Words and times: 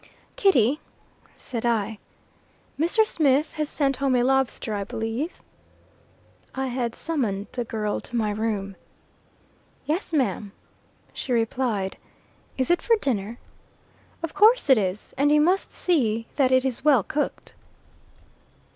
"Kitty," 0.35 0.79
said 1.37 1.63
I, 1.63 1.99
"Mr. 2.79 3.05
Smith 3.05 3.53
has 3.53 3.69
sent 3.69 3.97
home 3.97 4.15
a 4.15 4.23
lobster, 4.23 4.73
I 4.73 4.83
believe?" 4.83 5.31
I 6.55 6.65
had 6.69 6.95
summoned 6.95 7.45
the 7.51 7.63
girl 7.63 7.99
to 7.99 8.15
my 8.15 8.31
room. 8.31 8.75
"Yes, 9.85 10.11
ma'am," 10.11 10.53
she 11.13 11.31
replied. 11.33 11.97
"Is 12.57 12.71
it 12.71 12.81
for 12.81 12.95
dinner?" 12.95 13.37
"Of 14.23 14.33
course 14.33 14.71
it 14.71 14.79
is; 14.79 15.13
and 15.19 15.31
you 15.31 15.39
must 15.39 15.71
see 15.71 16.25
that 16.35 16.51
it 16.51 16.65
is 16.65 16.83
well 16.83 17.03
cooked." 17.03 17.53